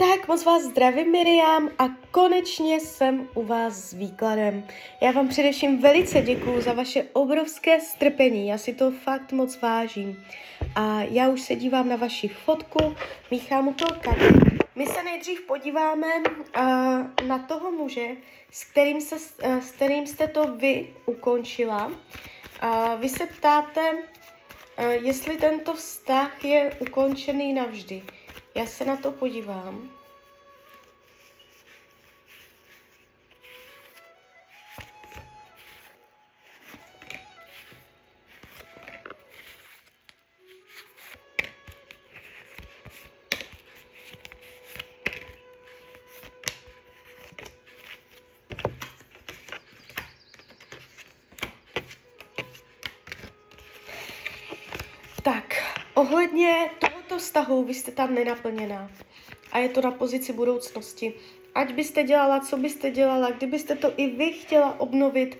[0.00, 4.66] Tak moc vás zdravím, Miriam, a konečně jsem u vás s výkladem.
[5.00, 10.24] Já vám především velice děkuju za vaše obrovské strpení, já si to fakt moc vážím.
[10.74, 12.96] A já už se dívám na vaši fotku,
[13.30, 14.24] míchám u toho karty.
[14.74, 18.06] My se nejdřív podíváme uh, na toho muže,
[18.50, 21.86] s kterým, se, uh, s kterým jste to vy ukončila.
[21.86, 28.02] Uh, vy se ptáte, uh, jestli tento vztah je ukončený navždy.
[28.58, 29.90] Já se na to podívám.
[55.22, 55.54] Tak,
[55.94, 56.70] ohledně
[57.08, 58.90] tohoto vztahu vy jste tam nenaplněná.
[59.52, 61.14] A je to na pozici budoucnosti.
[61.54, 65.38] Ať byste dělala, co byste dělala, kdybyste to i vy chtěla obnovit,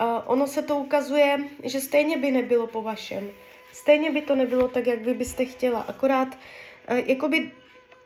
[0.00, 3.30] uh, ono se to ukazuje, že stejně by nebylo po vašem.
[3.72, 5.80] Stejně by to nebylo tak, jak vy byste chtěla.
[5.80, 7.50] Akorát uh, jakoby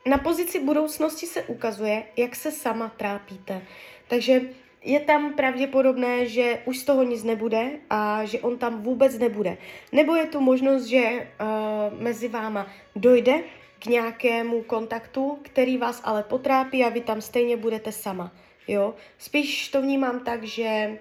[0.06, 3.62] na pozici budoucnosti se ukazuje, jak se sama trápíte.
[4.08, 4.40] Takže
[4.84, 9.56] je tam pravděpodobné, že už z toho nic nebude a že on tam vůbec nebude.
[9.92, 13.42] Nebo je tu možnost, že uh, mezi váma dojde
[13.78, 18.32] k nějakému kontaktu, který vás ale potrápí a vy tam stejně budete sama.
[18.68, 18.94] Jo?
[19.18, 20.98] Spíš to vnímám tak, že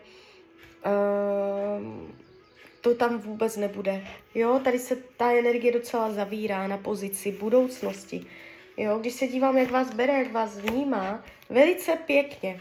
[0.86, 1.88] uh,
[2.81, 4.08] to tam vůbec nebude.
[4.36, 4.61] Jo?
[4.64, 8.25] Tady se ta energie docela zavírá na pozici budoucnosti.
[8.77, 8.97] Jo?
[8.99, 12.59] Když se dívám, jak vás bere, jak vás vnímá, velice pěkně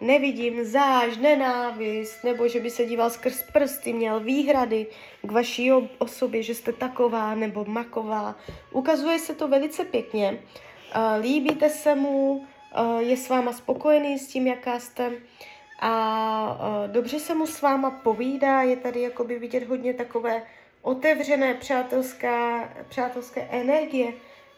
[0.00, 4.86] nevidím záž, nenávist, nebo že by se díval skrz prsty, měl výhrady
[5.22, 8.36] k vaší osobě, že jste taková nebo maková.
[8.72, 10.38] Ukazuje se to velice pěkně.
[10.96, 15.12] Uh, líbíte se mu, uh, je s váma spokojený s tím, jaká jste
[15.80, 20.42] a uh, dobře se mu s váma povídá, je tady jakoby vidět hodně takové
[20.82, 24.12] otevřené přátelská, přátelské energie,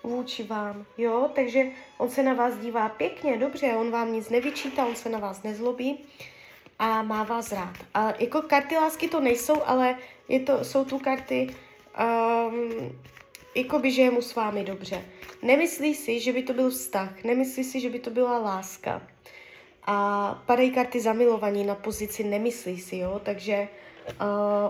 [0.04, 1.64] vůči vám, jo, takže
[1.98, 5.42] on se na vás dívá pěkně, dobře, on vám nic nevyčítá, on se na vás
[5.42, 6.04] nezlobí
[6.78, 7.74] a má vás rád.
[7.94, 9.98] A jako karty lásky to nejsou, ale
[10.28, 11.54] je to, jsou tu karty,
[12.48, 12.98] um,
[13.54, 15.04] jako by, že je mu s vámi dobře.
[15.42, 19.02] Nemyslí si, že by to byl vztah, nemyslí si, že by to byla láska.
[19.86, 23.68] A padají karty zamilovaní na pozici nemyslí si, jo, takže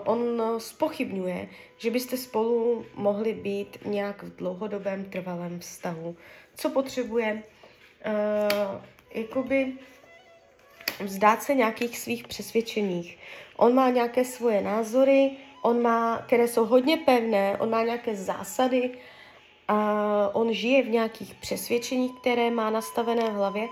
[0.04, 6.16] on spochybňuje, že byste spolu mohli být nějak v dlouhodobém trvalém vztahu.
[6.56, 7.42] Co potřebuje?
[8.06, 8.80] Uh,
[9.14, 9.72] jakoby
[11.00, 13.18] vzdát se nějakých svých přesvědčeních.
[13.56, 15.30] On má nějaké svoje názory,
[15.62, 18.90] on má, které jsou hodně pevné, on má nějaké zásady,
[19.68, 23.68] a on žije v nějakých přesvědčeních, které má nastavené v hlavě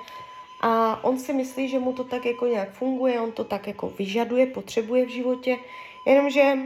[0.61, 3.89] a on si myslí, že mu to tak jako nějak funguje, on to tak jako
[3.89, 5.57] vyžaduje, potřebuje v životě,
[6.07, 6.59] jenomže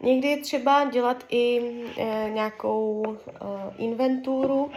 [0.00, 1.60] někdy je třeba dělat i
[1.96, 3.30] e, nějakou e,
[3.78, 4.70] inventuru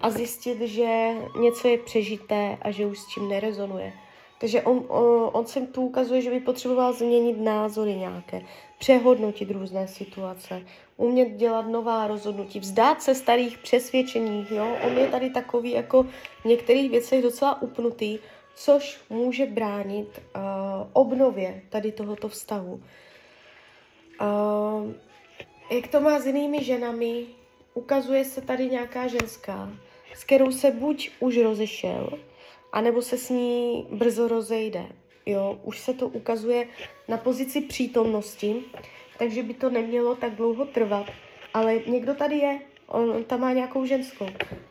[0.00, 3.92] a zjistit, že něco je přežité a že už s tím nerezonuje.
[4.40, 4.84] Takže on,
[5.32, 8.42] on se tu ukazuje, že by potřeboval změnit názory nějaké,
[8.82, 10.62] přehodnotit různé situace,
[10.96, 14.46] umět dělat nová rozhodnutí, vzdát se starých přesvědčení.
[14.50, 14.76] Jo?
[14.86, 16.02] On je tady takový jako
[16.42, 18.18] v některých věcech docela upnutý,
[18.54, 20.42] což může bránit uh,
[20.92, 22.82] obnově tady tohoto vztahu.
[24.20, 24.92] Uh,
[25.70, 27.26] jak to má s jinými ženami,
[27.74, 29.70] ukazuje se tady nějaká ženská,
[30.14, 32.18] s kterou se buď už rozešel,
[32.72, 35.01] anebo se s ní brzo rozejde.
[35.26, 36.68] Jo, už se to ukazuje
[37.08, 38.64] na pozici přítomnosti,
[39.18, 41.06] takže by to nemělo tak dlouho trvat.
[41.54, 44.26] Ale někdo tady je, on tam má nějakou ženskou,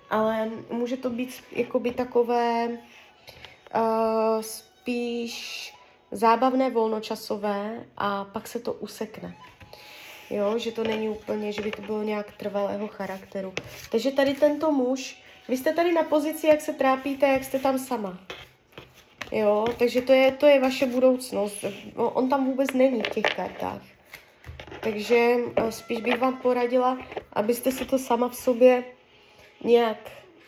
[0.10, 5.74] ale může to být jakoby takové uh, spíš
[6.12, 9.36] zábavné volnočasové a pak se to usekne.
[10.30, 13.54] Jo, že to není úplně, že by to bylo nějak trvalého charakteru.
[13.92, 17.80] Takže tady tento muž vy jste tady na pozici, jak se trápíte, jak jste tam
[17.80, 18.20] sama.
[19.32, 21.66] Jo, takže to je, to je vaše budoucnost.
[21.96, 23.82] On tam vůbec není v těch kartách.
[24.82, 26.98] Takže eh, spíš bych vám poradila,
[27.34, 28.84] abyste si to sama v sobě
[29.64, 29.98] nějak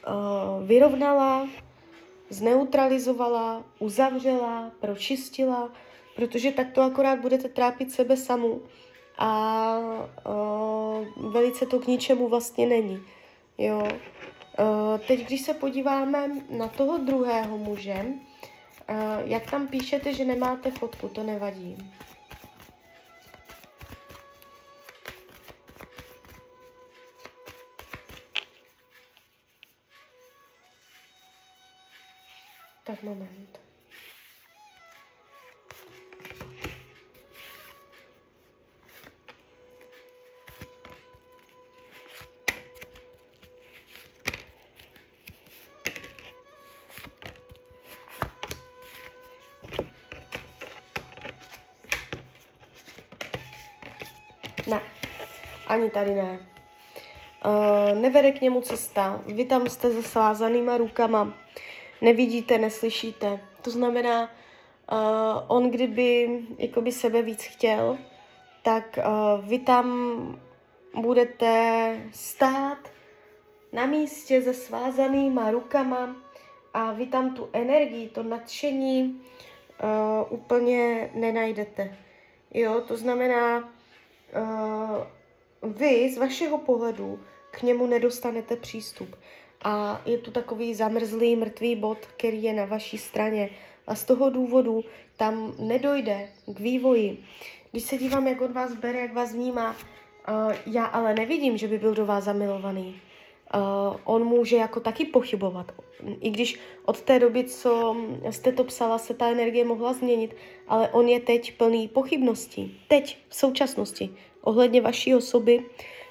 [0.08, 1.48] uh, vyrovnala,
[2.30, 5.70] zneutralizovala, uzavřela, pročistila,
[6.16, 8.62] protože tak to akorát budete trápit sebe samu
[9.18, 9.78] a
[10.26, 13.02] uh, velice to k ničemu vlastně není.
[13.58, 13.88] Jo,
[14.60, 18.06] Eh, teď, když se podíváme na toho druhého muže,
[19.26, 21.92] jak tam píšete, že nemáte fotku, to nevadí.
[32.84, 33.63] Tak moment.
[54.68, 54.82] Ne,
[55.68, 56.40] ani tady ne.
[57.46, 59.22] Uh, nevede k němu cesta.
[59.26, 61.34] Vy tam jste se svázanýma rukama.
[62.02, 63.40] Nevidíte, neslyšíte.
[63.62, 64.22] To znamená,
[64.92, 64.98] uh,
[65.48, 67.98] on kdyby jakoby sebe víc chtěl,
[68.64, 69.88] tak uh, vy tam
[70.96, 72.78] budete stát
[73.74, 76.16] na místě se svázanýma rukama
[76.74, 79.22] a vy tam tu energii, to nadšení
[79.84, 81.98] uh, úplně nenajdete.
[82.54, 83.70] Jo, to znamená,
[85.64, 87.20] vy z vašeho pohledu
[87.52, 89.16] k němu nedostanete přístup.
[89.64, 93.50] A je tu takový zamrzlý mrtvý bod, který je na vaší straně.
[93.88, 94.84] A z toho důvodu
[95.18, 97.24] tam nedojde k vývoji.
[97.72, 101.68] Když se dívám, jak on vás bere, jak vás vnímá, uh, já ale nevidím, že
[101.68, 103.02] by byl do vás zamilovaný.
[103.56, 105.72] Uh, on může jako taky pochybovat.
[106.22, 107.96] I když od té doby, co
[108.30, 110.36] jste to psala, se ta energie mohla změnit,
[110.68, 112.82] ale on je teď plný pochybností.
[112.88, 114.10] Teď, v současnosti,
[114.42, 115.66] ohledně vaší osoby,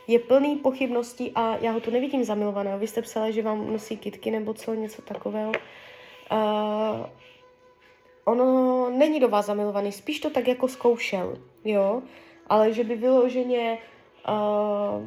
[0.07, 2.79] je plný pochybností a já ho tu nevidím zamilovaného.
[2.79, 5.53] Vy jste psala, že vám nosí kitky nebo co, něco takového.
[6.33, 7.07] Uh,
[8.25, 12.03] ono není do vás zamilovaný, spíš to tak jako zkoušel, jo,
[12.47, 13.79] ale že by vyloženě
[14.29, 15.05] uh,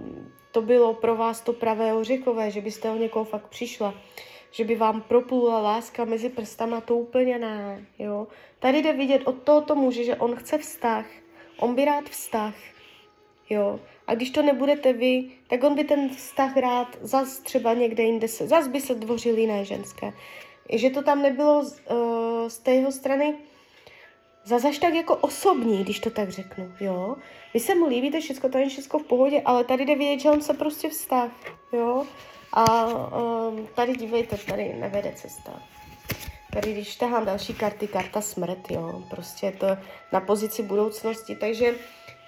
[0.56, 3.94] to bylo pro vás to pravé ořechové, že byste o někoho fakt přišla,
[4.52, 8.28] že by vám proplula láska mezi prstama, to úplně ne, jo.
[8.60, 11.06] Tady jde vidět od tohoto muže, že on chce vztah,
[11.60, 12.56] on by rád vztah,
[13.50, 13.80] jo.
[14.08, 18.28] A když to nebudete vy, tak on by ten vztah rád zas třeba někde jinde
[18.28, 20.14] zas by se dvořil jiné ženské.
[20.70, 23.36] Že to tam nebylo uh, z té jeho strany
[24.46, 27.16] zazaž tak jako osobní, když to tak řeknu, jo.
[27.54, 30.30] Vy se mu líbíte, všechno to je všechno v pohodě, ale tady jde vidět, že
[30.30, 31.32] on se prostě vztah,
[31.74, 32.06] jo.
[32.54, 35.62] A um, tady dívejte, tady nevede cesta.
[36.54, 39.04] Tady když tahám další karty, karta smrt, jo.
[39.10, 39.68] Prostě je to
[40.12, 41.76] na pozici budoucnosti, takže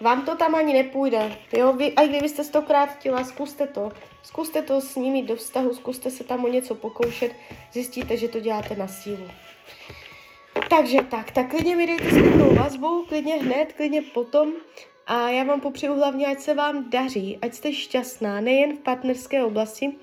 [0.01, 1.73] vám to tam ani nepůjde, jo.
[1.73, 3.91] Vy, a kdybyste stokrát chtěla, zkuste to.
[4.23, 7.31] Zkuste to s nimi do vztahu, zkuste se tam o něco pokoušet,
[7.73, 9.27] zjistíte, že to děláte na sílu.
[10.69, 14.51] Takže tak, tak klidně mi dejte zpětnou vazbu, klidně hned, klidně potom.
[15.07, 19.43] A já vám popřeju hlavně, ať se vám daří, ať jste šťastná, nejen v partnerské
[19.43, 19.95] oblasti.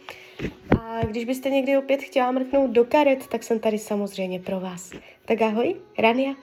[0.81, 4.93] A když byste někdy opět chtěla mrknout do karet, tak jsem tady samozřejmě pro vás.
[5.25, 6.34] Tak ahoj, Rania.